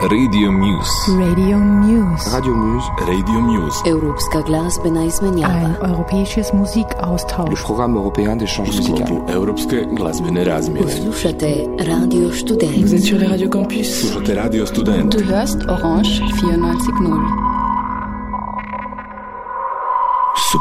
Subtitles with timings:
[0.00, 1.10] Radio Muse.
[1.18, 2.30] Radio Muse.
[2.30, 2.86] Radio Muse.
[3.06, 3.82] Radio Muse.
[3.86, 5.54] Europska glazbena izmenjava.
[5.54, 7.62] Ein europäisches Le Musikaustausch.
[7.64, 9.20] programme européen d'échange musical.
[9.34, 10.90] Europske glazbene razmjene.
[10.90, 12.92] Slušate Radio Vous Student.
[12.92, 14.00] êtes sur les radios campus.
[14.00, 15.10] Slušate Radio Student.
[15.16, 17.47] Du hörst Orange 94.0.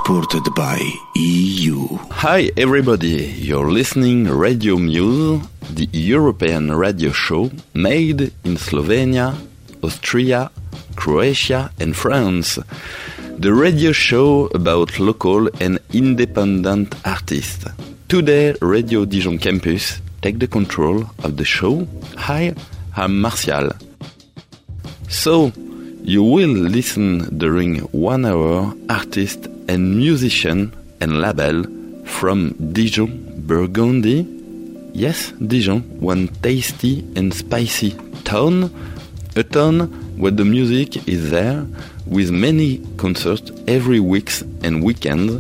[0.08, 0.80] supported by
[1.16, 1.86] EU.
[2.24, 9.36] Hi everybody, you're listening Radio Muse, the European radio show made in Slovenia,
[9.84, 10.50] Austria,
[10.96, 12.58] Croatia and France.
[13.38, 17.66] The radio show about local and independent artists.
[18.08, 21.86] Today Radio Dijon campus take the control of the show.
[22.16, 22.56] Hi,
[22.96, 23.72] I'm Martial.
[25.10, 25.52] So,
[26.02, 31.64] you will listen during one hour artist and musician and label
[32.06, 34.26] from Dijon, Burgundy.
[34.94, 37.92] Yes, Dijon, one tasty and spicy
[38.24, 38.72] town,
[39.36, 39.88] a town
[40.18, 41.66] where the music is there
[42.08, 45.34] with many concerts every weeks and weekends.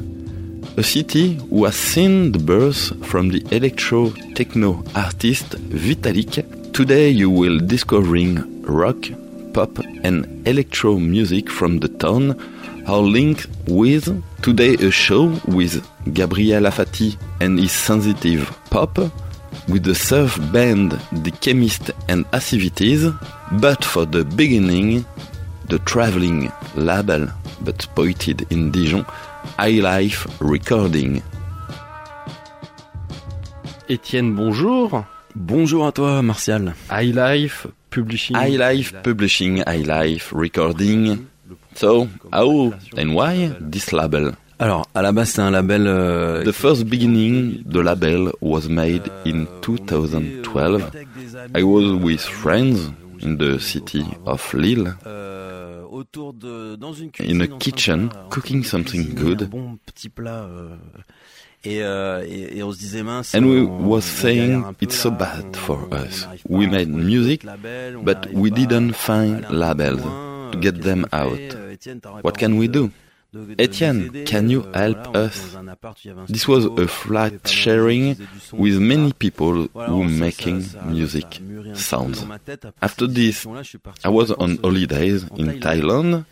[0.78, 6.72] A city who has seen the birth from the electro techno artist Vitalic.
[6.73, 8.97] Today you will discovering rock,
[9.53, 12.36] pop and electro music from the town
[12.88, 18.97] are linked with today a show with Gabriel Afati and his sensitive pop
[19.67, 23.05] with the surf band The Chemist and Activities
[23.59, 25.05] but for the beginning
[25.67, 27.27] the traveling label
[27.61, 29.03] but spotted in Dijon
[29.57, 31.22] High Life Recording
[33.89, 35.05] Étienne, bonjour.
[35.33, 36.73] Bonjour à toi, Martial.
[36.91, 38.35] High Life Publishing.
[38.35, 41.25] High Life Publishing, High Life Recording.
[41.80, 44.31] So, how and why this label?
[44.59, 45.86] Alors, à la base, c'est un label.
[45.86, 50.89] euh, The first beginning, the label was made in 2012.
[51.56, 54.95] I was with friends in the city of Lille
[55.92, 59.47] autour de, dans une in a cuisine, en train de kitchen cooking something good.
[63.34, 66.28] And we was saying galère un peu it's so bad for us.
[66.50, 70.01] We made music, d'autres labels, on but we didn't find aller un peu plus labels
[70.62, 71.38] get them out.
[71.40, 71.75] Euh,
[72.24, 72.90] What can we euh, do?
[73.34, 75.52] de- de Etienne, can you euh, help voilà, on est us?
[75.53, 77.18] dans un appart, il y avait un This was a flat il y avait pas
[77.19, 81.40] mal de gens qui sharing faisaient du son, with many people who making music ça
[81.40, 82.22] a mûri un petit peu sounds.
[82.22, 82.66] dans ma tête.
[82.66, 86.24] Après After this, discussion-là, je suis parti I was on euh, holidays in Thailand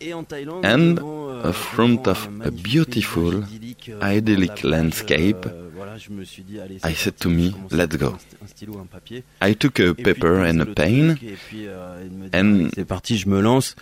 [0.00, 4.54] Et en Thaïlande, and euh, a front of a beautiful, euh, idyllic bord de la
[4.54, 5.67] plage, landscape, euh,
[5.98, 8.14] voilà, je me suis dit, allez, I said to me, je commence à let's go.
[8.42, 9.22] un stylo, un papier.
[9.42, 11.16] I took a paper and a pen.
[11.16, 13.74] truc, Et puis, euh, il me dit, And allez, c'est parti, je me lance.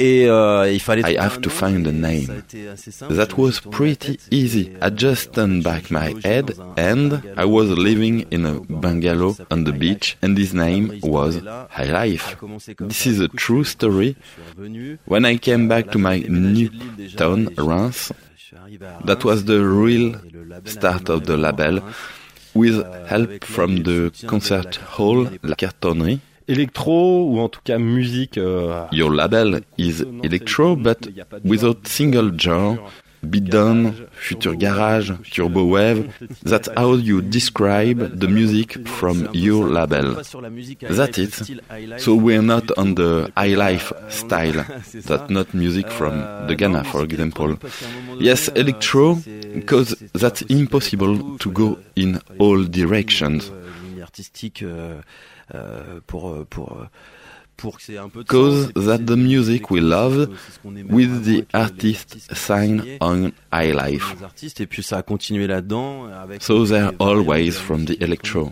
[0.00, 2.26] Et euh, il fallait I have to find a name.
[2.26, 3.16] ça a été assez simple.
[3.16, 4.70] That was j'ai tourné la pretty easy.
[4.80, 8.60] euh, I just turned back my head and I was living euh, in a au
[8.60, 11.40] bord de la bungalow on the beach and his name was.
[11.76, 12.36] High Life.
[12.88, 14.14] This is a Du coup, je true story.
[14.14, 14.98] je suis revenu.
[15.08, 18.12] When I came euh, back to my new de Lille déjà, town, Reims,
[19.04, 20.14] That was the real
[20.64, 21.80] start of the label,
[22.54, 26.20] with help from the concert hall, la cartonnerie.
[26.50, 28.38] Electro ou en tout cas musique.
[28.38, 31.08] Euh, Your label is electro, but
[31.44, 32.78] without single genre.
[33.24, 36.12] Beatdown, future garage, turbo wave.
[36.42, 40.14] That's how you describe the music from your label.
[40.80, 41.34] That's it.
[42.00, 44.64] So we're not on the high life style.
[44.94, 47.58] That's not music from the Ghana, for example.
[48.18, 49.16] Yes, electro,
[49.54, 53.50] because that's impossible to go in all directions.
[54.62, 55.00] euh,
[55.54, 56.86] euh, pour euh, pour euh,
[58.28, 60.28] Cause that the music we love
[60.64, 64.02] with the artist signed on iLife.
[66.40, 68.50] So they're always from the electro.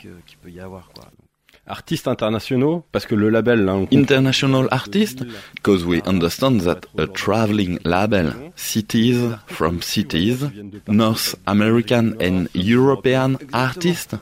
[1.68, 7.78] Artistes internationaux, parce que le label, là, International artist, because we understand that a traveling
[7.84, 9.18] label, cities
[9.48, 10.46] from cities,
[10.88, 14.14] North American and European artists,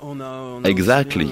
[0.65, 1.29] Exactly.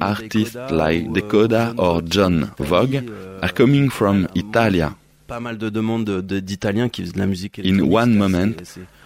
[0.00, 3.02] artists like Decoda or John Vogue
[3.42, 4.94] are coming from Italia.
[5.34, 8.52] Pas mal de demandes de- de- d'Italiens qui faisaient de la musique In one moment,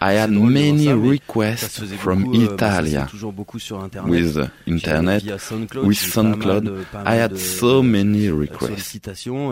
[0.02, 4.10] I had many requests from euh, Italia toujours beaucoup sur Internet.
[4.10, 6.70] with internet, SoundCloud, with SoundCloud.
[7.06, 8.94] I had de- so many de requests.
[8.94, 9.00] et,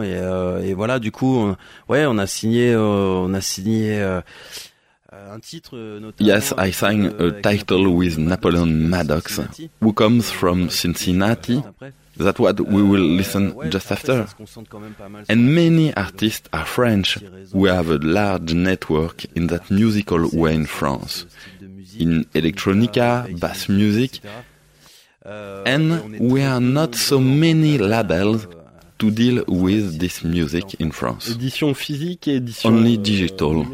[0.05, 1.56] euh, et voilà du coup on,
[1.88, 4.20] ouais on a signé euh, on a signé euh,
[5.32, 8.67] un titre euh, notamment Yes, I sang euh, a title with Napoleon.
[8.67, 9.40] Maddox,
[9.81, 11.62] who comes from Cincinnati.
[11.67, 11.93] Après.
[12.16, 14.26] That's what we will listen just after.
[15.28, 17.18] And many artists are French.
[17.52, 21.26] We have a large network in that musical way in France.
[21.98, 24.20] In electronica, bass music,
[25.24, 28.46] and we are not so many labels
[28.98, 31.36] to deal with this music in France.
[32.64, 33.66] Only digital.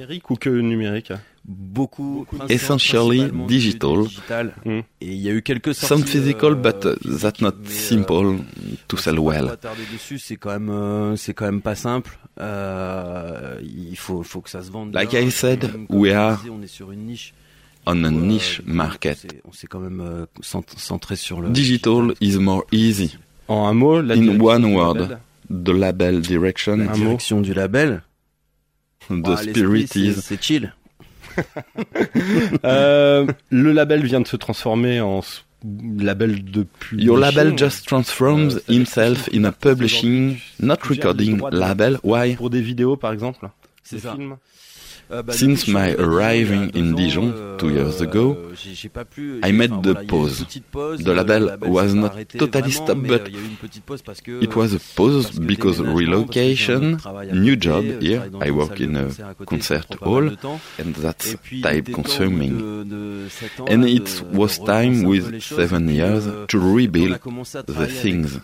[1.45, 4.05] Beaucoup, Essentially digital.
[4.05, 4.55] digital.
[4.65, 4.71] Mm.
[4.71, 5.87] Et il y a eu quelques sorties.
[5.89, 8.37] Some physical, euh, but uh, that's not mais, euh, simple
[8.87, 9.47] to sell On va well.
[9.49, 12.17] pas tarder dessus, c'est quand même, euh, c'est quand même pas simple.
[12.41, 14.95] Euh, il faut, faut que ça se vende.
[14.95, 15.21] Like bien.
[15.21, 17.35] I said, we je are on est sur une niche.
[17.87, 19.19] On a euh, market.
[19.25, 23.19] on s'est- On s'est quand même euh, cent- centré sur le Digital is more easy.
[23.49, 24.95] En un mot, la In direction one du word.
[24.99, 25.19] label.
[25.51, 26.87] The label direction, La
[27.43, 28.03] du label.
[29.11, 30.73] the Ah, spirit is c'est chill.
[32.65, 35.21] Euh, le label vient de se transformer en
[35.99, 37.07] label de publishing.
[37.07, 41.99] Your label just transforms Euh, himself in a publishing, not recording label.
[42.03, 42.37] Why?
[42.37, 43.49] Pour des vidéos, par exemple.
[43.83, 44.15] C'est ça.
[44.15, 44.37] films.
[45.31, 48.33] Since my arriving in Dijon two years ago,
[49.43, 50.39] I made the pause.
[50.73, 56.99] The label was not totally stopped, but it was a pause because relocation,
[57.31, 59.13] new job here, I work in a
[59.45, 60.31] concert hall,
[60.79, 63.31] and that's time consuming.
[63.69, 67.21] And it was time with seven years to rebuild
[67.67, 68.41] the things.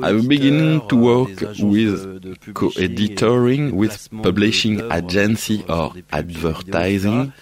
[0.00, 7.32] I'm beginning to work with co-editoring with publishing agency or advertising.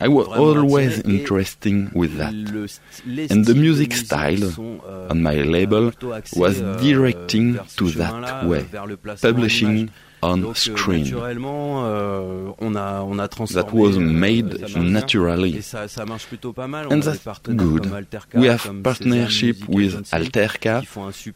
[0.00, 2.32] I was always interested with that.
[3.30, 4.44] And the music style
[5.10, 5.92] on my label
[6.36, 8.64] was directing to that way,
[9.20, 9.90] publishing
[10.22, 11.02] on Donc, euh, screen.
[11.04, 13.64] naturellement, euh, on a on a transformé.
[13.64, 15.56] That was euh, made ça naturally.
[15.56, 16.86] Et ça, ça marche plutôt pas mal.
[16.90, 17.82] And a that's good.
[17.84, 20.82] comme Alterca, We have comme partnership Sésame with Agency, Alterca,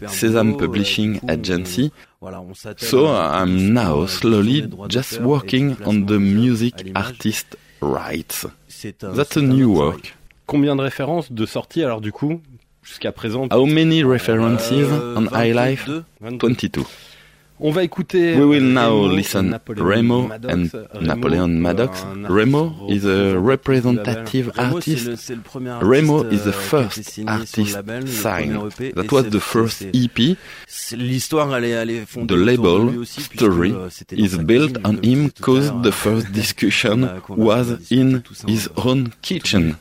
[0.08, 1.92] Sesame Publishing coup, Agency.
[2.20, 8.46] Voilà, on s'attelle So I'm now slowly just working on the music artist rights.
[8.68, 9.96] C'est un- That's a new work.
[10.02, 10.12] travail.
[10.46, 12.40] Combien de références de sorties alors du coup
[12.82, 13.48] jusqu'à présent?
[13.52, 15.86] How many references Euh, on iLife?
[15.88, 16.04] 22.
[16.20, 16.46] 22.
[16.48, 16.82] 22.
[17.58, 22.02] We will now listen Napoleon Remo and Napoleon Maddox.
[22.28, 25.30] Remo is a representative artist.
[25.82, 27.72] Remo, is the first artist
[28.20, 28.72] signed.
[28.94, 30.36] That was the first EP.
[32.26, 33.70] The label story
[34.10, 39.78] is built on him cause the first discussion was in his own kitchen.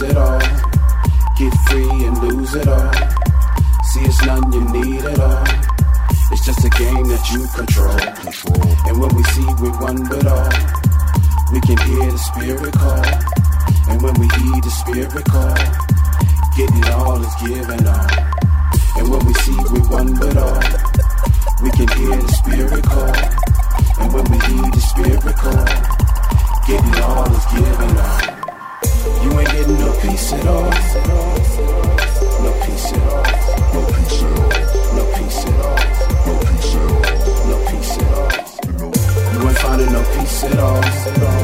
[0.00, 0.40] Peace at all.
[1.36, 2.92] Get free and lose it all.
[3.84, 5.44] See, it's none you need at all.
[6.32, 8.00] It's just a game that you control.
[8.86, 10.50] And when we see, we but all.
[11.52, 13.04] We can hear the spirit call.
[13.90, 15.58] And when we heed the spirit call,
[16.56, 18.10] getting all is given all.
[18.96, 20.62] And when we see, we but all.
[21.62, 23.16] We can hear the spirit call.
[24.00, 25.66] And when we heed the spirit call,
[26.66, 28.29] getting all is given all.
[29.22, 30.70] You ain't getting no peace at all.
[32.44, 33.24] No peace at all.
[33.74, 34.48] No peace at all.
[34.96, 35.78] No peace at all.
[36.26, 37.00] No peace at all.
[37.48, 38.30] No peace at all.
[39.32, 41.39] You ain't finding no peace at all.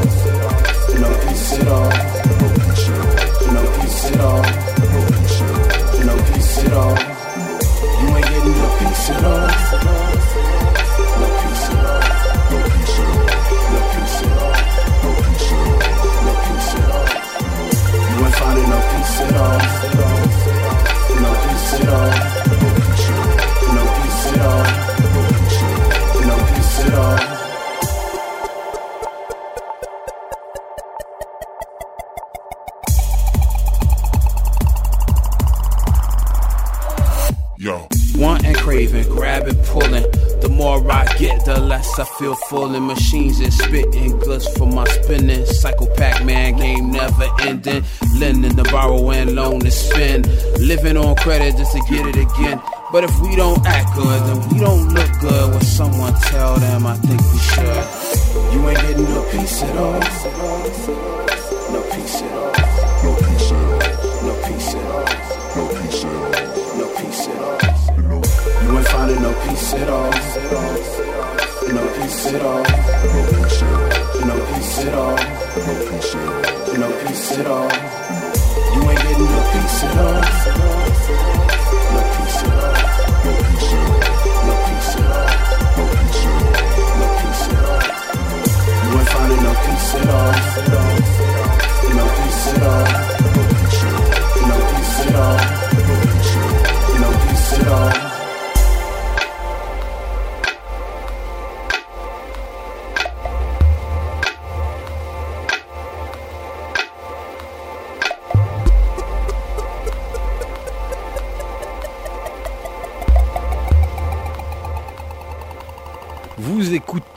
[42.53, 45.45] And machines is spitting goods for my spinning.
[45.47, 47.83] Cycle Pac Man game never ending.
[48.15, 50.27] Lending to borrow and loan to spend.
[50.61, 52.63] Living on credit just to get it again.
[52.93, 55.51] But if we don't act good, then we don't look good.
[55.51, 58.55] When someone tell them, I think we should.
[58.55, 60.01] You ain't getting no peace at all.
[61.73, 62.53] No peace peace at all.
[64.23, 65.05] No peace at all.
[65.57, 66.05] No peace at all.
[66.05, 66.79] No peace at all.
[66.79, 68.23] No peace at all.
[68.63, 71.46] You ain't finding no peace at all.
[71.73, 72.63] No peace at all.
[72.63, 72.67] No
[73.33, 73.89] peace at all.
[74.27, 75.17] No peace at all.
[75.17, 76.79] No peace at all.
[76.79, 77.71] No peace at all.
[78.75, 80.21] You ain't getting no peace at all.
[81.93, 82.77] No peace at all.
[83.25, 84.07] No peace at all.
[84.47, 85.31] No peace at all.
[85.77, 86.57] No peace at all.
[87.01, 87.83] No peace at all.
[88.85, 90.86] You ain't finding no peace at all.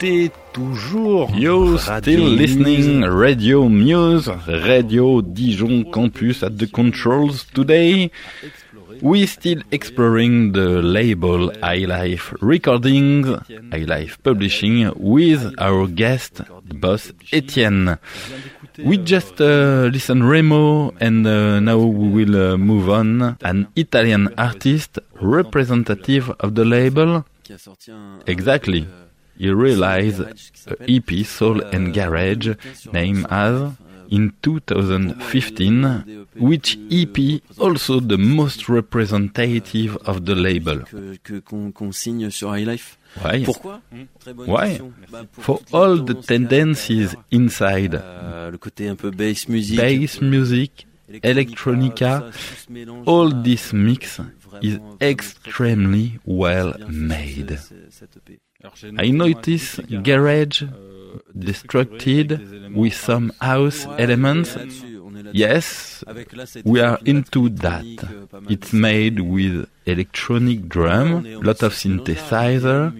[0.00, 3.08] Écoutez toujours You Radio still listening Muse.
[3.08, 8.10] Radio Muse, Radio Dijon Campus at the controls today.
[9.02, 13.26] We still exploring the label iLife Recordings,
[13.72, 17.98] iLife Publishing with our guest, the boss Etienne.
[18.78, 23.36] We just uh, listen Remo and uh, now we will uh, move on.
[23.42, 27.24] An Italian artist representative of the label.
[27.50, 28.86] qui a Exactly.
[29.40, 30.34] he realized a
[30.86, 32.48] EP soul and garage
[32.92, 33.72] named as
[34.10, 40.80] in 2015, which EP also the most representative of the label.
[43.22, 43.44] Why?
[43.44, 44.04] Hmm.
[44.44, 44.80] Why?
[45.32, 47.94] For all the tendencies inside.
[47.94, 49.10] le côté un peu
[49.48, 49.76] music.
[49.76, 50.86] Bass music,
[51.22, 52.30] electronica,
[53.06, 54.20] all this mix
[54.62, 57.58] is extremely well made.
[57.58, 58.38] ce- ce- cette EP.
[59.02, 60.64] I notice garage
[61.34, 62.40] destructed
[62.74, 64.54] with some house elements.
[64.56, 65.38] là-dessus, on est là-dessus.
[65.38, 67.82] Yes, Avec là, cette we are into that.
[67.82, 72.14] euh, mal It's made with electronic drum, On est- on lot of sur ce mélange-là,
[72.14, 72.92] synthesizer.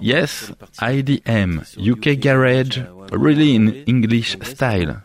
[0.00, 3.72] Yes, sur les parties- IDM, UK garage, really in.
[3.88, 4.96] English En vrai, c'est style.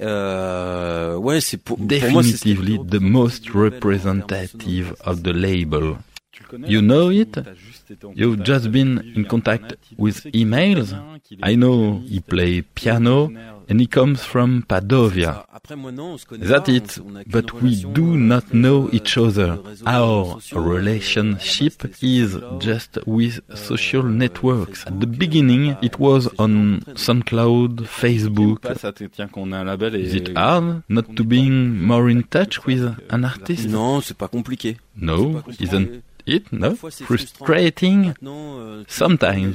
[0.00, 4.26] Euh, ouais, c'est pour, pour moi, c'est ce Definitively the most représentatif du label en
[4.26, 4.44] termes
[4.92, 5.96] representative of the label.
[6.30, 7.32] Tu le connais, You know it?
[7.32, 10.78] t'as juste été en You've just been in contact with sait qu'il est emails.
[10.82, 14.62] italien, qu'il est I know he play qu'il est piano originaire and he comes from
[14.62, 15.32] Padovia.
[15.32, 15.46] ça.
[15.52, 17.82] Après, moi, non, on se connaît That pas, it, on- on a qu'une but we
[17.84, 19.58] do not know each other.
[19.86, 24.84] Our relationship à la base, is just with social networks.
[24.86, 28.60] At the beginning, it was on SoundCloud, Facebook.
[28.60, 31.74] Pas, ça te tient qu'on a un label et Is it hard not to being
[31.74, 33.68] more in touch with an artist?
[33.68, 34.76] Non, c'est pas compliqué.
[34.98, 36.52] C'est No, isn't it?
[36.52, 37.44] No, Parfois, c'est frustrant.
[37.46, 38.12] frustrating.
[38.24, 39.54] Euh, Sometimes,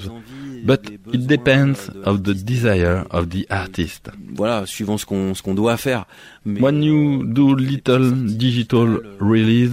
[0.66, 0.82] but
[1.14, 2.46] it depends euh, de of the l'artiste.
[2.46, 4.10] desire of the artist.
[4.36, 6.06] Voilà, suivant ce qu'on ce qu'on doit faire.
[6.46, 9.72] Mais, When you euh, do little digital release,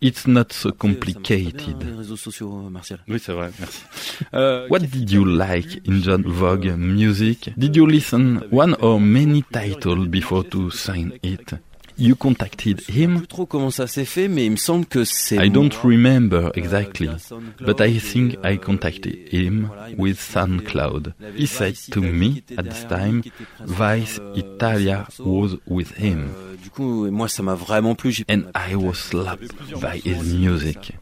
[0.00, 1.60] it's not so complicated.
[1.60, 2.98] hein.
[3.08, 3.82] Oui, c'est vrai, merci.
[4.70, 7.50] What did you like in John Vogue music?
[7.56, 11.54] Did you listen one or many titles before to sign it?
[11.98, 13.18] You contacted him?
[13.18, 15.36] plus trop comment ça s'est fait, mais il me semble que c'est.
[15.36, 17.08] I don't remember euh, exactly,
[17.60, 21.14] but I think I euh, contacted him voilà, il m'a with expliqué, SoundCloud.
[21.36, 25.28] He said to me at this time, qui était principal, Vice euh, Italia sur ce
[25.28, 25.56] morceau.
[25.66, 28.10] was with him, euh, du coup, moi, ça m'a vraiment plu.
[28.10, 30.92] j'ai- and I was slapped by his music.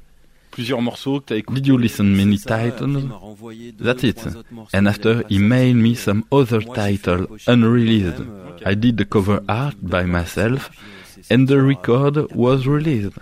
[0.61, 1.61] Plusieurs morceaux que t'as écoutés.
[1.61, 2.99] Did you listen many C'est ça, après, titles?
[3.01, 4.17] il m'a renvoyé deux, That's it.
[4.17, 8.23] trois autres morceaux And after he mailed me some other Moi, j'ai fait title unreleased.
[8.67, 10.71] I did the cover art by myself,
[11.31, 13.13] and the record was released.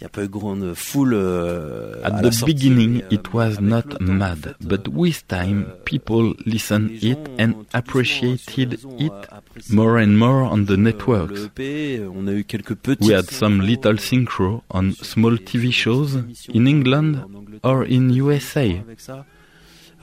[0.00, 3.14] Il n'y a pas eu grande foule euh, à At the sortie, beginning, mais, euh,
[3.14, 7.64] it was avec not temps, mad, fait, but with time, euh, people listened it and
[7.72, 11.46] appreciated réseaux, it more and more on the euh, networks.
[11.46, 16.16] EP, on a eu quelques petits We had some little synchro on small TV shows
[16.54, 17.24] in England
[17.64, 18.66] or in USA.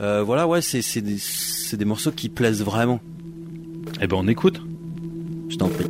[0.01, 2.99] Euh, voilà, ouais, c'est c'est des, c'est des morceaux qui plaisent vraiment.
[4.01, 4.61] Eh ben, on écoute.
[5.47, 5.85] Je t'en prie.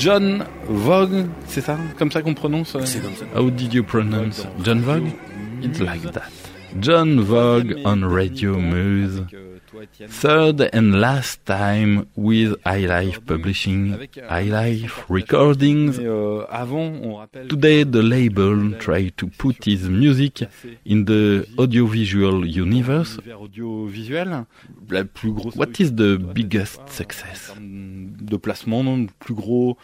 [0.00, 3.26] John Vogue, c'est ça Comme ça qu'on prononce euh, C'est comme ça.
[3.38, 5.08] How did you pronounce John Vogue
[5.62, 6.30] It's like that.
[6.80, 9.22] John Vogue on Radio Muse.
[10.08, 13.96] Third and last time with iLife Publishing,
[14.28, 15.96] iLife Recordings.
[17.48, 20.42] Today the label tried to put his music
[20.84, 23.18] in the audiovisual universe.
[25.54, 27.52] What is the biggest success?
[27.58, 29.76] De placement, plus gros,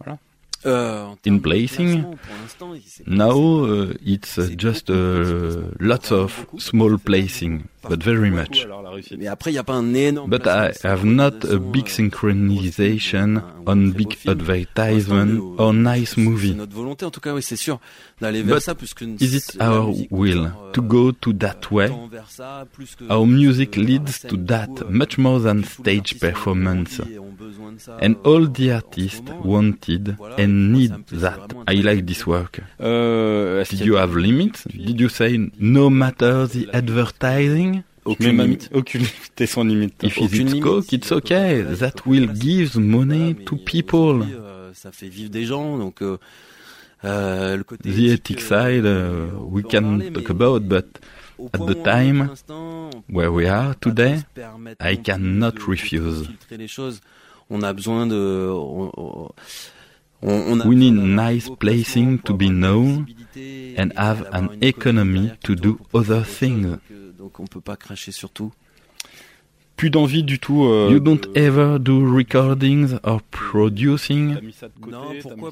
[0.00, 0.18] voilà.
[0.66, 4.48] Euh, en In termes de placing, placement, pour l'instant, il s'est now uh, it's uh,
[4.58, 8.66] just uh, lots of small placing, but very much.
[9.18, 10.30] Mais après, il n'y a pas un énorme.
[10.30, 16.54] But I have not a big synchronization on big advertisement or nice movie.
[16.54, 17.80] notre volonté, en tout cas, oui, c'est sûr,
[18.20, 21.88] d'aller vers But Is it our will to go to that way?
[21.88, 25.18] tend vers ça, plus que- Our music euh, leads to that du coup, euh, much
[25.18, 27.00] more than stage performance.
[27.00, 30.92] envie et ont besoin de ça, And euh, all the artists wanted and moi, need
[31.08, 31.40] that.
[31.66, 32.60] I like this work.
[32.78, 34.64] Did you have limits?
[34.64, 37.84] Did you say no matter the advertising?
[38.04, 38.68] aucune limite.
[38.74, 40.04] Aucune limite sans limite.
[40.04, 41.62] If aucune it's coke, it's okay.
[41.62, 44.24] That will give money to people.
[47.02, 50.86] The ethic side, uh, we can talk about, but
[51.52, 52.30] at the time
[53.08, 54.22] where we are today,
[54.80, 56.28] I cannot refuse.
[57.50, 58.16] On a besoin de,
[60.24, 63.06] We need nice placing to be known
[63.76, 66.78] and have an economy to do other things.
[67.18, 68.52] Donc on peut pas cracher sur tout.
[69.76, 70.64] Plus d'envie du tout.
[70.64, 74.36] Euh, you don't ever do recordings or producing?
[74.88, 75.50] Non, pourquoi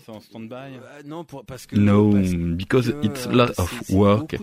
[1.04, 2.12] Non, parce que no,
[2.56, 4.36] because it's a lot of work.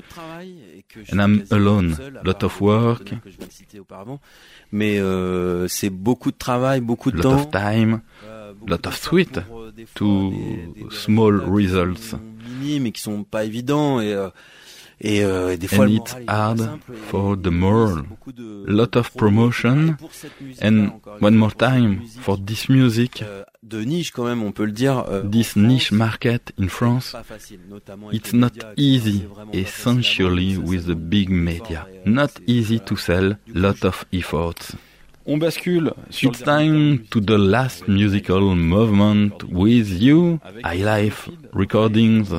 [1.12, 1.96] And I'm alone.
[2.26, 3.14] Lot of work.
[4.72, 5.00] Mais
[5.70, 7.32] c'est beaucoup de travail, beaucoup de temps.
[7.32, 8.02] Lot of time
[8.68, 9.40] lot of sweet
[9.96, 10.32] to
[10.92, 12.16] small results.
[12.62, 14.16] Mais qui sont pas évidents et
[15.02, 15.24] et,
[15.58, 18.04] des fois, and it's hard for the moral.
[18.68, 19.96] Lot of promotion
[20.62, 20.92] and
[21.22, 23.24] one more time for this music.
[23.72, 24.52] Niche quand on.
[25.24, 27.16] This niche market in France,
[28.12, 31.88] it's not easy, essentially with the big media.
[32.06, 34.76] Not easy to sell, lot of efforts.
[35.32, 42.30] On bascule sur It's time to the last musical movement with you, iLife Recordings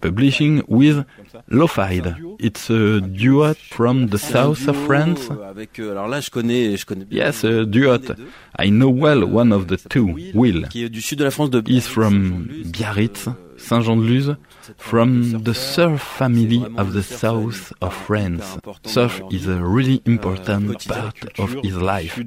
[0.00, 1.04] Publishing with
[1.50, 2.14] Lofide.
[2.38, 5.28] It's a duet from the C'est un south of France.
[5.32, 7.26] euh, Avec, euh, alors là, je connais, je connais bien.
[7.26, 7.98] Yes, a l'un duet.
[7.98, 8.14] des deux,
[8.60, 10.68] I know well one of euh, the two, Will.
[10.70, 14.36] qui est du sud de la France, de He's from Biarritz, Biarritz, euh, Saint-Jean-de-Luz,
[14.78, 18.58] from the surf family of the south of France.
[18.84, 22.18] Surf is a really important part of his life.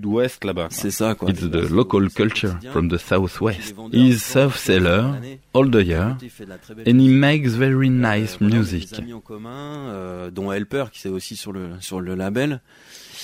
[0.69, 1.29] C'est ça quoi.
[1.29, 3.75] It's the local culture from the southwest.
[3.91, 5.19] He is surf seller,
[5.53, 6.17] all the year
[6.85, 8.89] and he makes very nice music.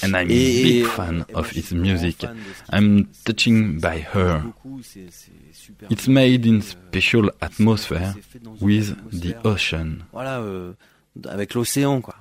[0.03, 2.17] And I'm a eh, eh, big fan eh, of his music.
[2.21, 4.39] fan de ce qu'il I'm touching by her.
[4.43, 8.95] Beaucoup, c'est- c'est super It's made in euh, special atmosphere c'est fait dans une with
[9.11, 9.89] the euh, ocean.
[10.13, 10.73] Voilà, euh,
[11.27, 12.15] avec l'océan, quoi.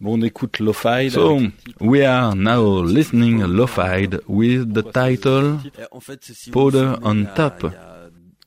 [0.00, 1.10] Bon, on écoute Lo-Fi.
[1.10, 1.40] So,
[1.80, 5.58] we are now listening Lo-Fied with the title
[5.92, 7.64] en fait, si Powder on il top.
[7.64, 8.00] il y a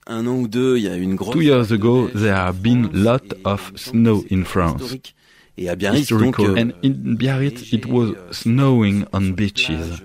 [0.06, 1.32] Un an ou deux, il y a une grosse.
[1.34, 4.96] Two years ago, there have been France, lot of il me semble snow in France.
[5.56, 10.02] Et and in Biarritz, it was snowing on beaches,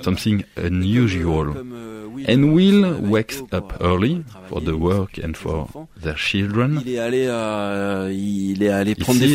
[0.00, 1.56] something unusual.
[2.28, 6.80] And Will wakes up early for the work and for their children.
[6.86, 7.26] Il est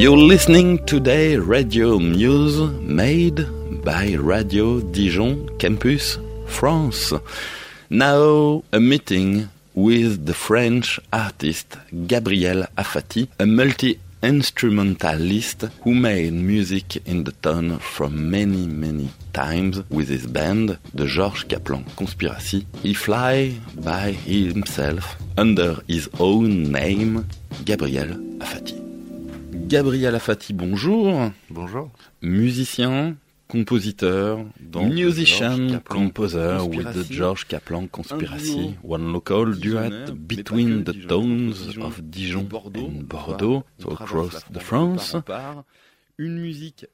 [0.00, 3.44] You're listening today Radio Muse made
[3.84, 7.12] by Radio Dijon Campus France.
[7.90, 17.24] Now a meeting with the French artist Gabriel Afati, a multi-instrumentalist who made music in
[17.24, 22.66] the tone from many many times with his band, the George Kaplan Conspiracy.
[22.82, 27.26] He fly by himself under his own name,
[27.66, 28.79] Gabriel Afati.
[29.52, 31.30] Gabriel Afati, bonjour.
[31.50, 31.90] Bonjour.
[32.22, 33.16] Musicien,
[33.48, 37.12] compositeur, dans Musician, composer with the.
[37.12, 44.44] George Kaplan Conspiracy, one local duet between the towns of Dijon and Bordeaux, so across
[44.52, 45.16] the France.
[46.18, 46.86] Une musique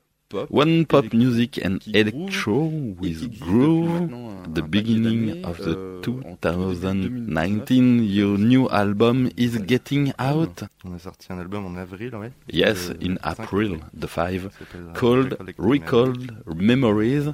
[0.50, 3.86] One pop music and electro et qui with groove.
[3.86, 10.64] depuis maintenant un- The beginning of the euh, 2019, your new album is getting out.
[10.84, 12.30] On a sorti un album en avril, ouais.
[12.52, 17.32] Yes, in April, the five, ça s'appelle, euh, called Recalled Memories.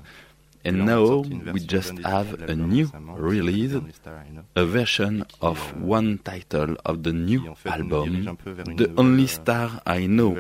[0.64, 1.18] And now
[1.53, 3.75] we just have a new release,
[4.55, 8.38] a version of one title of the new album,
[8.77, 10.37] The Only Star I Know.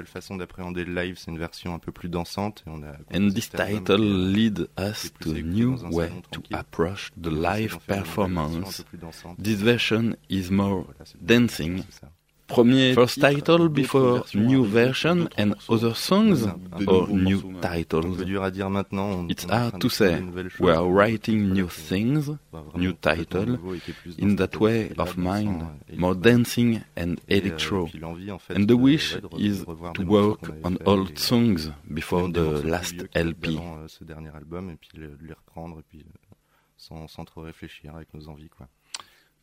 [3.10, 8.84] And this title leads us to a new way to approach the live performance.
[9.38, 10.86] This version is more
[11.24, 11.84] dancing
[12.54, 16.46] premier First Title Before New Version and Other Songs
[16.86, 18.20] or New Titles.
[19.30, 20.22] It's hard to say.
[20.60, 22.30] We are writing new things,
[22.74, 23.58] new title,
[24.18, 27.88] in that way of mind, more dancing and electro.
[28.48, 33.58] And the wish is to work on old songs before the last LP.
[36.76, 37.16] Sans.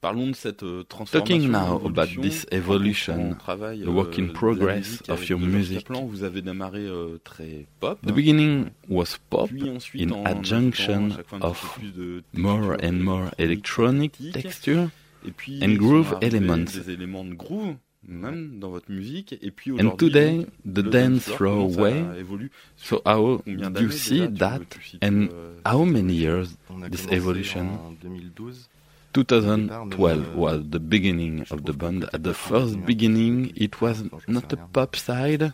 [0.02, 1.36] Parlons de cette euh, transformation.
[1.38, 5.04] Talking now about this evolution, Quand on travaille, the work euh, in euh, de progress
[5.10, 5.80] of your music.
[5.80, 8.00] Kaplan, vous avez démarré euh, très pop.
[8.06, 11.98] The beginning was pop, ensuite in en adjunction ajoutant à chaque fois un petit of
[11.98, 14.90] de more and more electronic texture.
[15.28, 16.58] et puis and groove elements.
[16.74, 17.76] des éléments de groove
[18.08, 21.82] même dans votre musique et puis And today, donc, the dance floor, floor comment ça
[21.82, 22.50] way.
[22.78, 26.56] So how do you see that veux- tu situes, and euh, how many years
[26.90, 27.68] This evolution.
[27.86, 28.70] en 2012.
[29.14, 32.08] 2012 was the beginning of the band.
[32.14, 35.52] At the first beginning, it was not a pop side.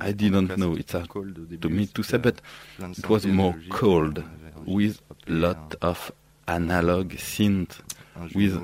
[0.00, 0.74] I didn't know.
[0.76, 2.40] It's cold To me to say, but
[2.80, 4.22] it was more cold
[4.66, 6.12] with lot of
[6.46, 7.80] analog synth.
[8.34, 8.54] with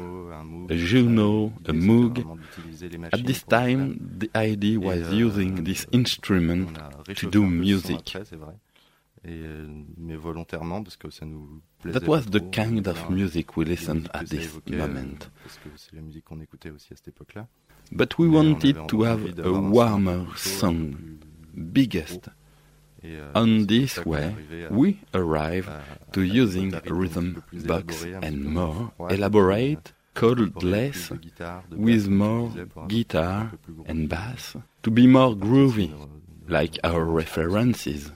[0.71, 2.17] a Juno, a Moog.
[3.13, 6.79] At this time, the idea was using this instrument
[7.17, 8.05] to do music.
[9.23, 9.43] Après, c'est vrai.
[9.43, 12.51] Et, euh, mais volontairement parce que ça nous plaisait That was the trop.
[12.51, 15.19] kind euh, of music we listened at this euh, moment.
[15.43, 17.47] parce que c'est la musique qu'on écoutait aussi à cette époque-là.
[17.93, 20.51] But we Mais wanted to have a d'avoir un son warmer un peu plus chaud,
[20.55, 20.95] un song,
[21.55, 22.29] biggest.
[23.03, 24.25] Et, euh, On this way,
[24.69, 28.93] à- we arrive à- to à using des a rythmes un rhythm box and more
[29.11, 33.51] elaborate, incorporer less, plus de guitare, de basse, with more disais, pour avoir un guitar
[33.51, 33.85] peu plus gros.
[33.89, 35.91] and bass, to be more groovy,
[36.49, 38.13] like our references.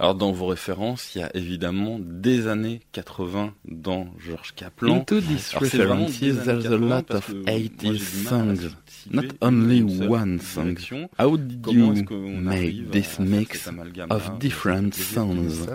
[0.00, 4.96] Alors dans vos références, il y a évidemment des années 80 dans George Kaplan.
[5.00, 7.98] Into these references, there's a lot of 80.
[7.98, 8.70] songs,
[9.10, 10.78] not only one song.
[11.18, 11.92] How did you
[12.40, 13.68] make this mix
[14.08, 15.68] of different sounds?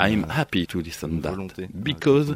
[0.00, 2.34] I'm happy to listen that because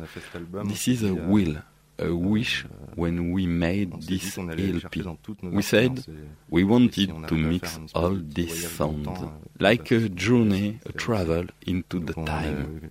[0.68, 1.56] this is a will
[1.98, 5.04] a wish when we made this LP.
[5.42, 6.04] We said
[6.48, 9.08] we wanted to mix all these sounds,
[9.58, 12.90] like a journey, a travel into the time.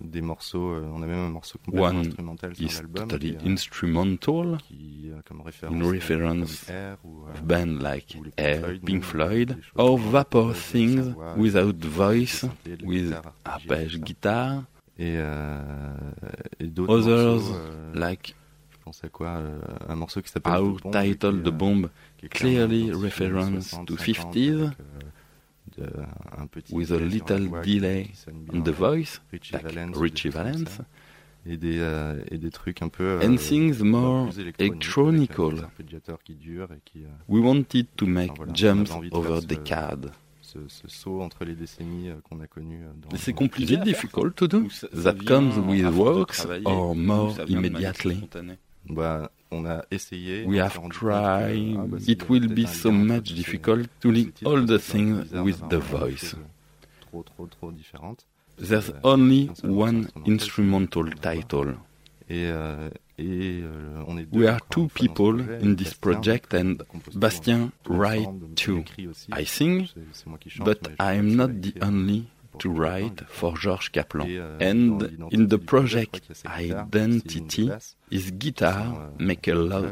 [1.67, 2.15] One
[2.59, 11.75] is totally instrumental, in reference of bands like Air, Pink Floyd, or Vapor Things without
[11.75, 12.43] voice,
[12.83, 13.13] with
[13.45, 14.67] arpège guitar,
[16.89, 17.43] Others,
[17.93, 18.33] like
[19.03, 19.41] à quoi
[19.87, 21.89] Un morceau qui s'appelle Our the Title The Bomb
[22.29, 24.71] clearly reference to 50s
[26.37, 28.11] un petit with a little delay
[28.53, 30.67] on The Voice, Richie like
[31.49, 33.19] Et des, trucs un peu.
[33.23, 35.53] and things more electronical.
[37.29, 40.11] We wanted to make jumps over decades.
[40.41, 40.57] Ce.
[43.15, 44.67] C'est compliqué, difficult to do.
[44.93, 48.27] That comes with works or more immediately.
[48.89, 51.75] Bah, on a essayé We have tried.
[51.77, 55.03] ah, bah, It will be so much difficult to link all the que c'est un
[55.03, 56.35] peu things with the voice.
[57.01, 57.71] trop trop trop
[58.57, 61.75] There's Euh, only one instrumental, title.
[62.29, 65.67] Et, euh, et euh, on est deux, We are two une fois, dans ce people
[65.71, 66.75] in this project and
[67.15, 68.83] Bastien tout ensemble, write donc il too.
[69.37, 72.25] I sing, C'est- c'est moi qui chante, but I am not the only
[72.57, 74.25] to tout le temps, write for Georges Kaplan.
[74.29, 74.99] euh, And
[75.31, 77.69] in the du projet, je crois project qu'il y a cette guitare, c'est une identity,
[78.11, 79.85] his guitar Sans, euh, make a lot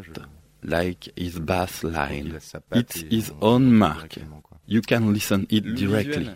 [0.64, 2.34] like his bass line.
[2.34, 4.20] laisse sa patte It's his on- own mark.
[4.68, 6.28] You can listen it directly.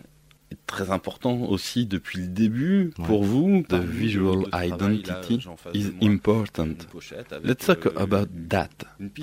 [0.66, 3.06] très important aussi depuis le début ouais.
[3.06, 3.64] pour vous.
[3.68, 5.40] The visual identity
[5.74, 6.76] is important.
[7.44, 8.70] Let's talk about that.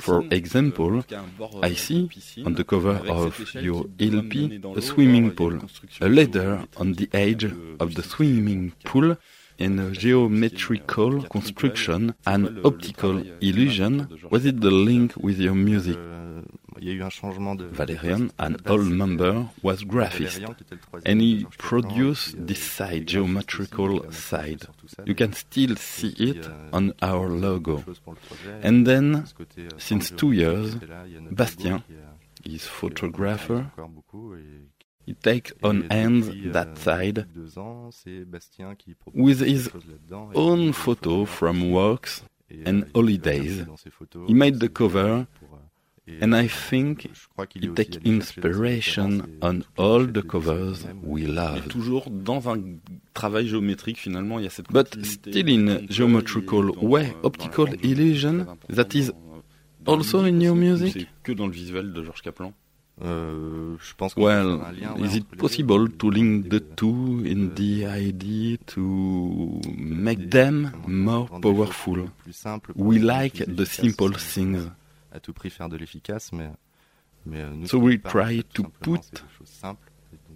[0.00, 1.02] For example,
[1.62, 2.08] I see
[2.44, 5.58] on the cover of your LP a swimming pool,
[6.00, 9.16] a ladder on the edge of the swimming pool
[9.58, 14.08] in a geometrical construction, an optical illusion.
[14.30, 15.96] Was it the link with your music?
[16.86, 17.56] y.
[17.72, 20.40] Valerian, an old member, was graphist,
[21.04, 24.62] and he produced this side, geometrical side.
[25.04, 27.84] You can still see it on our logo.
[28.62, 29.26] And then,
[29.78, 30.76] since two years,
[31.30, 31.82] Bastien,
[32.44, 33.72] his photographer,
[35.04, 37.26] he takes on hand that side
[39.14, 39.70] with his
[40.34, 42.22] own photo from works
[42.64, 43.64] and holidays.
[44.26, 45.26] He made the cover
[46.20, 47.08] And I think
[47.54, 51.66] he takes inspiration on all the covers we love.
[51.68, 52.60] toujours dans un
[53.12, 58.46] travail géométrique finalement, il y a cette But still in geometrical way, euh, optical illusion
[58.68, 59.10] that is
[59.84, 60.92] also in your music.
[60.92, 62.22] C'est que dans le visuel de Georges
[64.16, 64.60] well,
[64.98, 72.08] is it possible to link the two in the idea to make them more powerful?
[72.74, 74.70] We like the simple things
[75.16, 76.50] à tout prix faire de l'efficace, mais,
[77.32, 79.00] euh, nous, so we try to put
[79.44, 79.90] simples,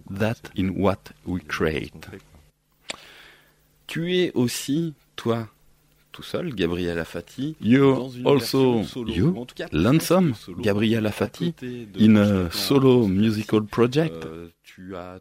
[0.09, 2.09] donc, that in what we create.
[3.87, 5.47] Tu es aussi, toi,
[6.11, 9.11] tout seul, Gabriel Afati, you also solo.
[9.11, 11.09] you, en tout cas, Lansom, Gabriel
[11.99, 14.27] in a solo musical euh, project.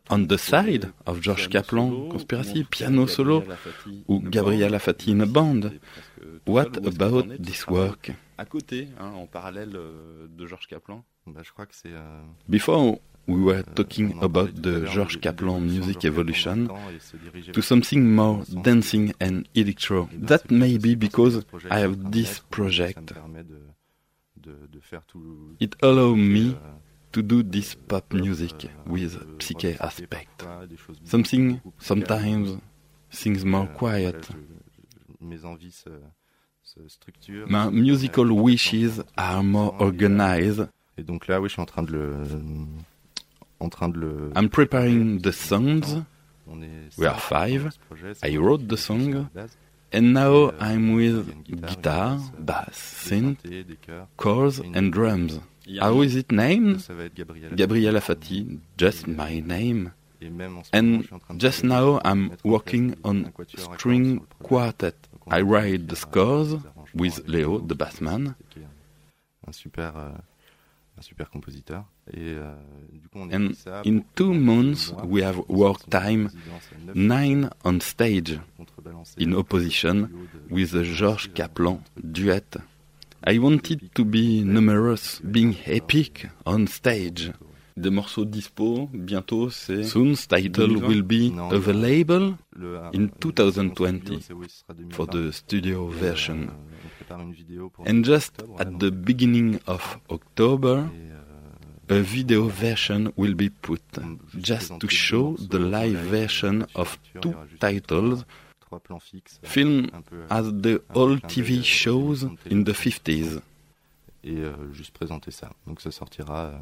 [0.08, 3.44] On the side of George Kaplan, Conspiracy, piano solo,
[4.08, 5.72] ou Gabriel Afati in a band.
[6.46, 8.12] What about this work?
[12.48, 16.68] Before we were talking about the George Kaplan music evolution
[17.52, 20.08] to something more dancing and electro.
[20.12, 23.12] That may be because I have this project.
[25.60, 26.56] It allows me
[27.12, 30.46] to do this pop music with psyche aspect.
[31.04, 32.58] Something, sometimes,
[33.10, 34.28] things more quiet
[36.88, 37.46] structure.
[37.48, 40.68] Ben, musical Wishes are more organized.
[40.98, 42.14] Et donc là, oui, je suis en train de le,
[43.58, 44.32] en train de le.
[44.36, 46.04] I'm preparing the songs.
[46.98, 47.70] We are five.
[48.22, 49.28] I wrote the song.
[49.92, 53.38] And now I'm with guitar, bass, synth,
[54.16, 55.40] chords and drums.
[55.80, 56.86] How is it named?
[57.56, 59.92] Gabriela Fati, just my name.
[60.72, 61.08] And
[61.38, 64.99] just now I'm working on string quartet.
[65.30, 66.56] I write the scores
[66.94, 68.34] with Leo, the Bassman.
[69.46, 71.84] Un super, un super compositeur.
[72.12, 72.36] Et,
[72.92, 73.54] du coup, on And
[73.84, 76.30] in two months, we have worked time
[76.94, 78.38] nine on stage
[79.16, 82.56] in opposition with the George Kaplan duet.
[83.22, 87.30] I wanted to be numerous, being epic on stage
[87.80, 90.88] des morceaux dispo bientôt, c'est Soon's title 2020.
[90.88, 92.36] will be available
[92.92, 94.20] in 2020
[94.90, 96.48] for the studio version.
[97.86, 100.88] And just at the beginning of October,
[101.88, 103.82] a video version will be put,
[104.38, 108.24] just to show the live version of two titles
[109.42, 109.88] film
[110.30, 113.40] as the old TV shows in the 50s.
[114.22, 114.36] Et
[114.72, 115.50] juste présenter ça.
[115.66, 116.52] Donc ça sortira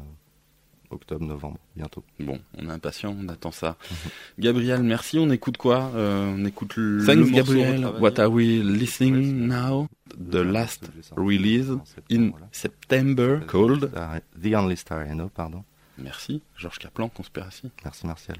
[0.91, 2.03] octobre, novembre, bientôt.
[2.19, 3.77] Bon, on est impatient, on attend ça.
[4.37, 5.19] Gabriel, merci.
[5.19, 7.85] On écoute quoi Euh, On écoute le, Thanks, Gabriel.
[7.99, 9.87] What are we listening now?
[10.17, 11.67] The last release
[12.11, 13.91] in September called
[14.41, 15.63] The Only Star I Know, pardon.
[15.97, 17.69] Merci, Georges Kaplan, Conspiracy.
[17.83, 18.37] Merci Martial.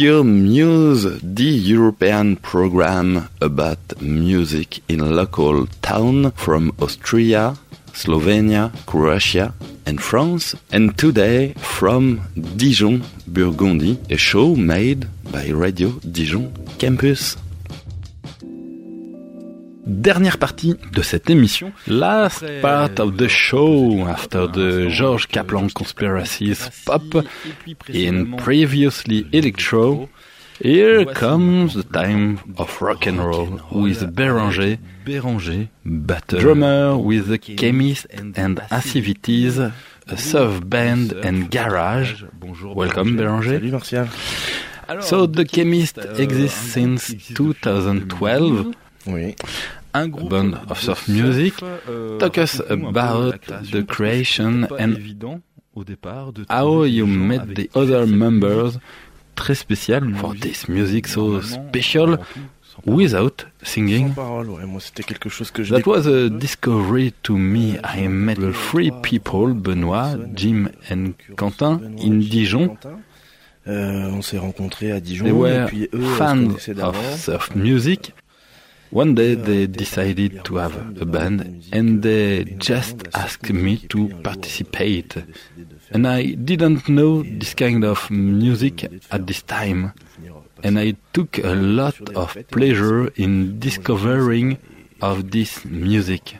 [0.00, 7.58] Radio Muse, the European program about music in local town from Austria,
[7.92, 9.52] Slovenia, Croatia,
[9.84, 12.22] and France, and today from
[12.56, 17.36] Dijon, Burgundy, a show made by Radio Dijon Campus.
[19.90, 26.70] Dernière partie de cette émission, last part of the show after the George Kaplan conspiracies
[26.86, 27.02] pop
[27.92, 30.08] in previously electro.
[30.62, 37.38] Here comes the time of rock and roll with Béranger, Béranger, battle drummer with the
[37.38, 39.72] chemist and activities, a
[40.16, 42.22] surf band and garage.
[42.62, 43.58] Welcome Béranger.
[43.58, 44.06] Salut Martial.
[45.00, 48.72] So the chemist exists since 2012.
[49.06, 49.34] Oui.
[49.92, 51.54] Un groupe band of surf music.
[52.18, 53.40] Talk us about
[53.72, 54.96] the creation and
[56.48, 58.78] how you met the other members.
[59.34, 62.18] Très spécial for this music so special
[62.84, 64.08] without singing.
[64.08, 67.78] Sans parole, ouais, moi c'était quelque chose que je That was a discovery to me.
[67.82, 72.76] I met the three people, Benoît, Jim and Quentin, in Dijon.
[73.66, 76.48] Euh, on s'est rencontrés à Dijon They were et puis eux fans
[76.82, 78.14] of surf music.
[78.90, 85.16] One day they decided to have a band and they just asked me to participate.
[85.92, 89.92] And I didn't know this kind of music at this time.
[90.64, 94.58] And I took a lot of pleasure in discovering
[95.00, 96.36] of this music.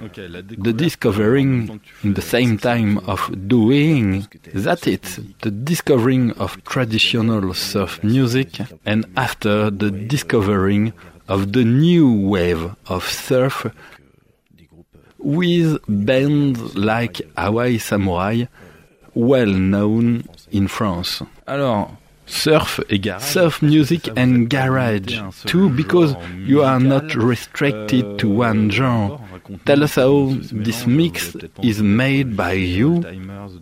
[0.00, 8.02] The discovering in the same time of doing that it's the discovering of traditional surf
[8.02, 10.92] music and after the discovering
[11.28, 13.66] of the new wave of surf
[15.18, 18.44] with bands like Hawaii Samurai,
[19.14, 21.22] well known in France.
[21.46, 21.96] Alors,
[22.26, 22.80] surf.
[23.18, 29.20] Surf music and garage too, because you are not restricted to one genre.
[29.66, 33.04] Tell us how this mix is made by you.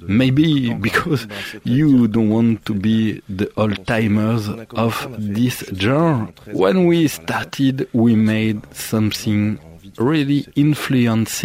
[0.03, 1.27] Maybe because
[1.65, 6.33] you don't want to be the old timers of this genre.
[6.53, 9.59] When we started, we made something
[9.99, 11.43] really influenced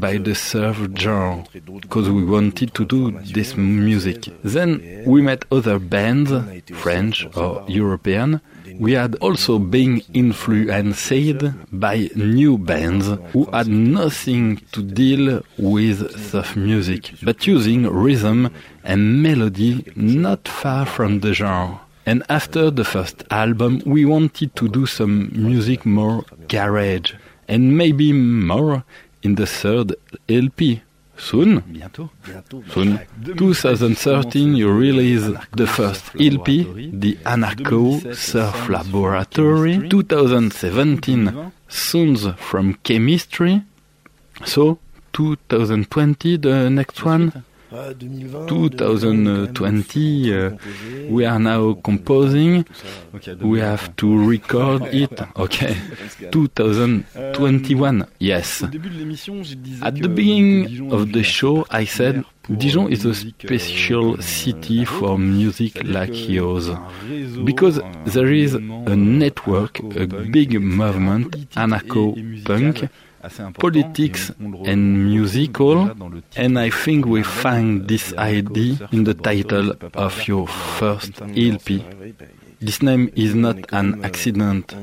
[0.00, 1.44] by the surf genre
[1.80, 4.28] because we wanted to do this music.
[4.42, 6.32] Then we met other bands,
[6.74, 8.40] French or European.
[8.78, 16.54] We had also been influenced by new bands who had nothing to deal with surf
[16.56, 18.50] music, but using rhythm
[18.84, 21.80] and melody not far from the genre.
[22.06, 27.12] And after the first album, we wanted to do some music more garage
[27.48, 28.84] and maybe more
[29.22, 29.96] in the third
[30.28, 30.82] LP.
[31.16, 31.62] Soon?
[31.62, 32.10] Bientôt.
[32.72, 33.00] Soon.
[33.36, 35.24] 2013, you release
[35.56, 39.88] the first LP, the Anarcho Surf Laboratory.
[39.88, 43.62] 2017, Sounds from Chemistry.
[44.44, 44.78] So,
[45.12, 47.44] 2020, the next one?
[47.70, 50.50] 2020, uh,
[51.10, 52.64] we are now composing.
[53.40, 55.20] We have to record it.
[55.36, 55.76] Okay.
[56.30, 58.62] 2021, yes.
[58.62, 58.78] At the
[60.08, 62.24] beginning of the show, I said
[62.56, 66.70] Dijon is a special city for music like yours.
[67.44, 72.88] Because there is a network, a big movement, anarcho-punk,
[73.58, 75.90] politics and musical,
[76.36, 81.84] and I think we find this idea in the title of your first LP.
[82.60, 84.74] This name is not an accident.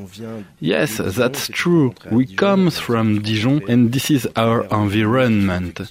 [0.60, 1.94] Yes, that's true.
[2.10, 5.82] We come from Dijon and this is our environment.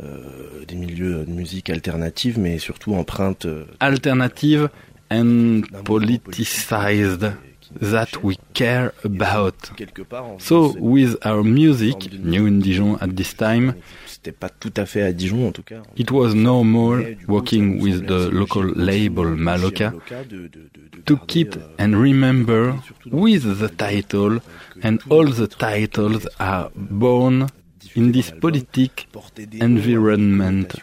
[0.00, 4.68] Euh, des milieux de musique alternative, mais surtout empreinte euh, Alternative
[5.10, 7.32] and politicized
[7.80, 9.54] that we care about.
[10.38, 13.74] So with our music, new in Dijon at this time,
[14.06, 15.82] c'était pas tout à fait à Dijon en tout cas.
[15.96, 19.92] it was no more working with the local label Maloka
[21.04, 22.74] to keep and remember
[23.10, 24.40] with the title
[24.82, 27.46] and all the titles are born
[27.94, 29.06] in this politic
[29.60, 30.74] environment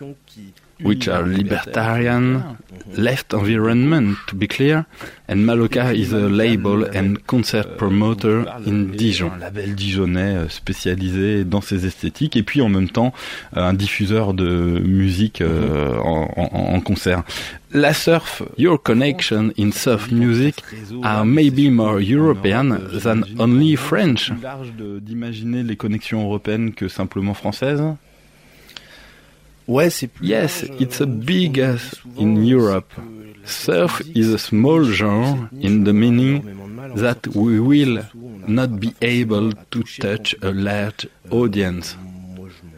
[0.82, 2.58] which are libertarian,
[2.98, 4.86] left environment to be clear,
[5.28, 9.32] and Maloka is a label and concert promoter in Dijon.
[9.36, 13.14] Un label dijonnais euh, spécialisé dans ces esthétiques et puis en même temps
[13.58, 17.24] euh, un diffuseur de musique euh, en, en- en concert.
[17.72, 20.56] La surf, your connection in surf music
[21.04, 24.32] are maybe more European than only French.
[24.32, 24.72] Euh, large
[25.02, 27.84] d'imaginer les connexions européennes que simplement françaises.
[29.68, 29.90] Euh, euh,
[30.22, 32.94] Yes, it's a biggest in Europe.
[33.46, 36.44] Surf is a small genre in the meaning
[36.96, 38.04] that we will
[38.48, 41.96] not be able to touch a large audience.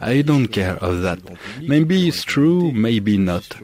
[0.00, 1.18] I don't care of that.
[1.60, 3.56] Maybe it's true, maybe not.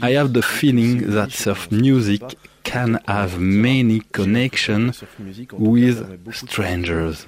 [0.00, 2.22] I have the feeling that surf music
[2.62, 5.02] can have many connections
[5.52, 7.26] with strangers.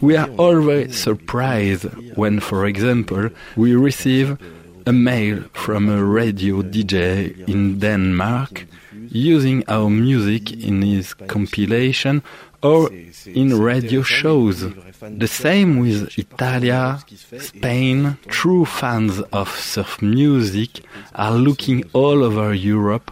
[0.00, 1.84] We are always surprised
[2.16, 4.38] when, for example, we receive
[4.86, 8.66] a mail from a radio DJ in Denmark
[9.10, 12.22] using our music in his compilation
[12.62, 12.90] or
[13.26, 14.64] in radio shows.
[15.00, 16.98] The same with Italia,
[17.38, 18.18] Spain.
[18.28, 20.82] True fans of surf music
[21.14, 23.10] are looking all over Europe,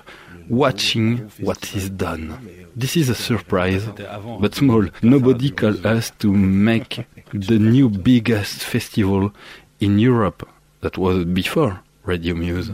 [0.48, 2.57] watching what is done.
[2.78, 3.84] This is a surprise,
[4.42, 4.84] but small.
[5.02, 9.32] Nobody called us to make the new biggest festival
[9.80, 10.48] in Europe.
[10.82, 12.70] That was before Radio Muse.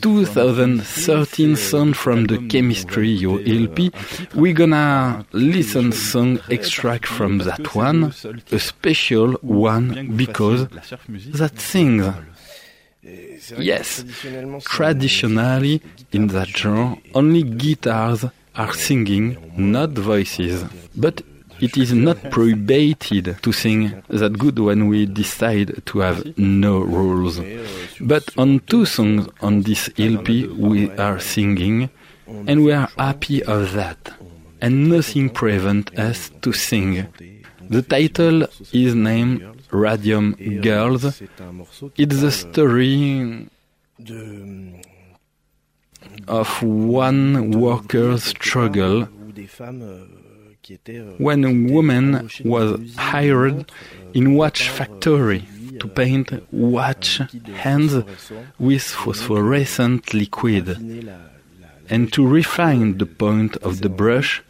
[0.00, 3.92] 2013 song from the Chemistry Your LP.
[4.34, 8.14] We're gonna listen song extract from that one,
[8.50, 12.06] a special one because that sings.
[13.58, 14.04] Yes,
[14.64, 15.82] traditionally
[16.12, 18.24] in that genre, only guitars
[18.56, 20.64] are singing, not voices.
[20.96, 21.22] But
[21.60, 27.40] it is not prohibited to sing that good when we decide to have no rules.
[28.00, 31.88] But on two songs on this LP we are singing
[32.26, 34.12] and we are happy of that.
[34.60, 37.06] And nothing prevents us to sing.
[37.68, 41.22] The title is named Radium Girls.
[41.96, 43.48] It's the story
[46.28, 49.08] of one worker's struggle
[51.18, 53.70] when a woman was hired
[54.14, 55.44] in watch factory
[55.78, 57.20] to paint watch
[57.54, 57.94] hands
[58.58, 60.66] with phosphorescent liquid.
[61.88, 64.42] And to refine the point of the brush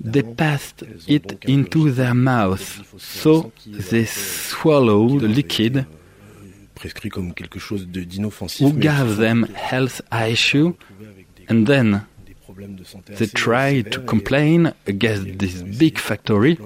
[0.00, 3.00] they passed it into their mouth.
[3.00, 5.86] So they swallowed the liquid
[8.58, 10.74] who gave them health issue?
[11.48, 12.06] and then
[13.18, 16.58] they tried to complain against this big factory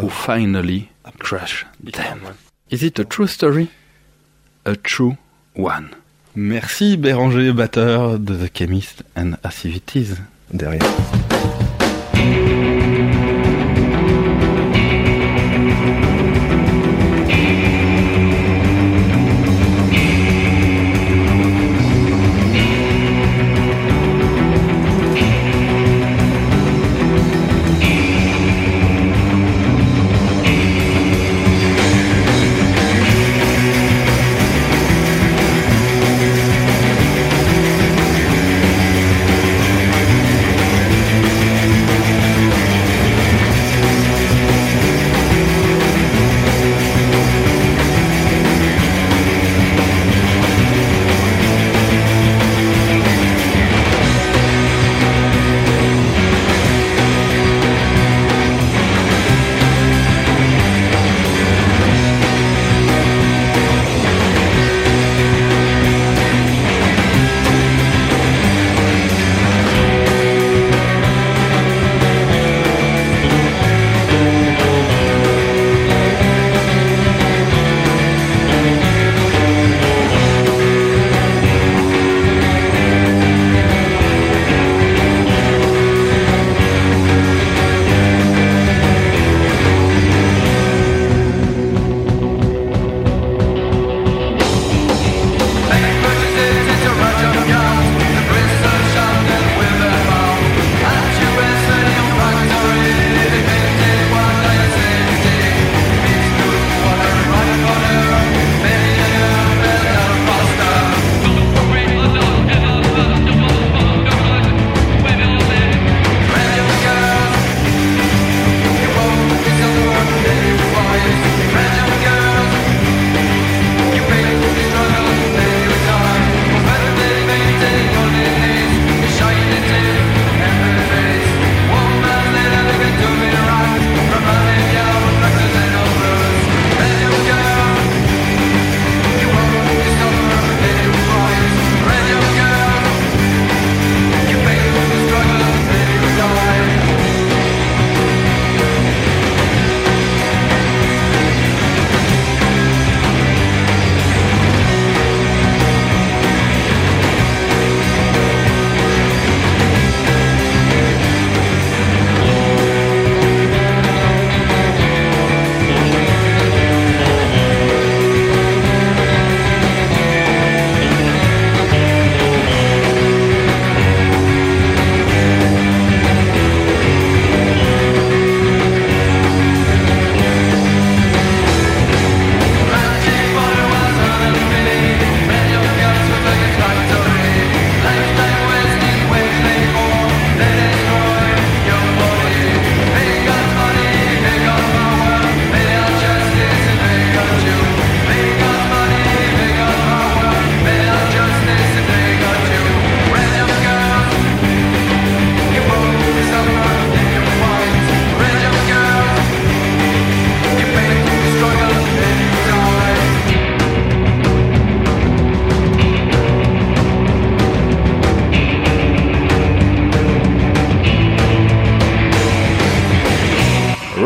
[0.00, 2.20] who finally crushed them.
[2.70, 3.68] Is it a true story?
[4.64, 5.16] A true
[5.54, 5.90] one.
[6.34, 10.16] Merci Béranger, batteur de The Chemist and Activities.
[10.50, 11.41] Derrière.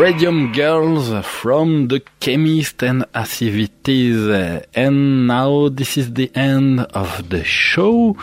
[0.07, 4.25] Radium Girls from the Chemist and Activities.
[4.73, 8.15] And now this is the end of the show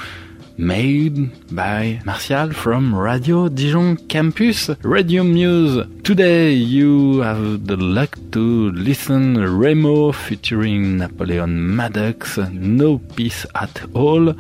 [0.57, 5.87] made by Martial from Radio Dijon Campus Radio Muse.
[6.05, 14.35] Today you have the luck to listen Remo featuring Napoleon Maddox, No Peace at All,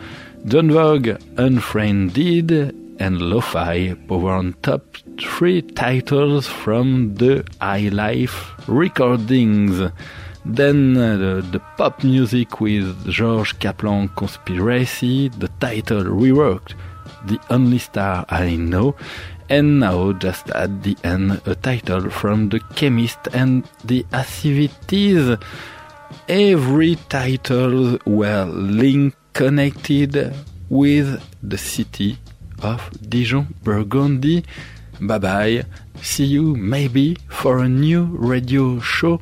[0.47, 4.82] Vogue, Unfriended, and Lo-Fi Power on Top
[5.18, 9.90] three titles from the High Life recordings.
[10.44, 16.74] Then uh, the, the, pop music with George Kaplan Conspiracy, the title reworked,
[17.26, 18.94] The Only Star I Know,
[19.48, 25.36] and now just at the end a title from The Chemist and the Activities.
[26.28, 30.34] Every title were linked, connected
[30.68, 32.18] with the city
[32.62, 34.44] of Dijon, Burgundy.
[35.07, 35.64] Bye bye.
[36.00, 39.20] See you maybe for a new radio show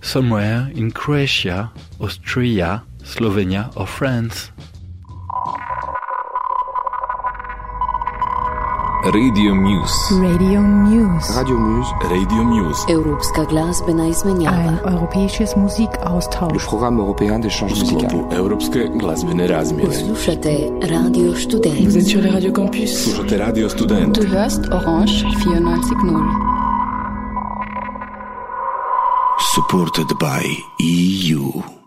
[0.00, 4.50] somewhere in Croatia, Austria, Slovenia or France.
[9.04, 10.14] Radio Muse.
[10.22, 11.32] Radio Muse.
[11.36, 11.90] Radio Muse.
[12.10, 12.84] Radio Muse.
[12.92, 14.56] Europska glazbena izmenjava.
[14.56, 16.66] Ein europäisches Le Musikaustausch.
[16.68, 18.10] programme européen d'échange musical.
[18.10, 19.94] sklopu Europske glazbene razmjene.
[19.94, 21.96] Slušate Radio Vous Student.
[21.96, 22.90] êtes sur les Radio Campus.
[23.04, 24.14] Slušate Radio Student.
[24.20, 26.22] Du hörst Orange 94.0.
[29.54, 30.44] Supported by
[30.80, 31.79] EU.